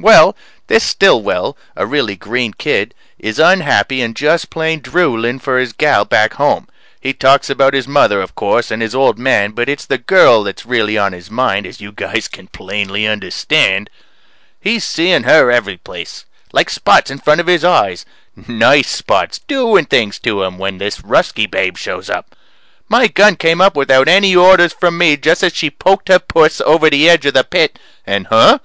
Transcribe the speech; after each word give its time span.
Well, 0.00 0.34
this 0.68 0.84
Stillwell 0.84 1.54
a 1.76 1.84
really 1.84 2.16
green 2.16 2.54
kid 2.54 2.94
is 3.18 3.38
unhappy 3.38 4.00
and 4.00 4.16
just 4.16 4.48
plain 4.48 4.80
drooling 4.80 5.38
for 5.38 5.58
his 5.58 5.74
gal 5.74 6.06
back 6.06 6.32
home. 6.32 6.66
He 6.98 7.12
talks 7.12 7.50
about 7.50 7.74
his 7.74 7.86
mother, 7.86 8.22
of 8.22 8.34
course, 8.34 8.70
and 8.70 8.80
his 8.80 8.94
old 8.94 9.18
man, 9.18 9.50
but 9.50 9.68
it's 9.68 9.84
the 9.84 9.98
girl 9.98 10.44
that's 10.44 10.64
really 10.64 10.96
on 10.96 11.12
his 11.12 11.30
mind 11.30 11.66
as 11.66 11.78
you 11.82 11.92
guys 11.92 12.26
can 12.26 12.46
plainly 12.48 13.06
understand. 13.06 13.90
He's 14.62 14.82
seeing 14.82 15.24
her 15.24 15.50
every 15.50 15.76
place 15.76 16.24
like 16.52 16.70
spots 16.70 17.10
in 17.10 17.18
front 17.18 17.42
of 17.42 17.46
his 17.46 17.62
eyes 17.62 18.06
nice 18.48 18.88
spots 18.88 19.40
doing 19.46 19.84
things 19.84 20.18
to 20.20 20.42
him, 20.42 20.56
when 20.56 20.78
this 20.78 21.02
Ruskie 21.04 21.50
babe 21.50 21.76
shows 21.76 22.08
up. 22.08 22.34
My 22.88 23.08
gun 23.08 23.36
came 23.36 23.60
up 23.60 23.76
without 23.76 24.08
any 24.08 24.34
orders 24.34 24.72
from 24.72 24.96
me 24.96 25.18
just 25.18 25.42
as 25.42 25.52
she 25.54 25.68
poked 25.70 26.08
her 26.08 26.18
puss 26.18 26.62
over 26.62 26.88
the 26.88 27.10
edge 27.10 27.26
of 27.26 27.34
the 27.34 27.44
pit, 27.44 27.78
and 28.06 28.28
huh? 28.28 28.60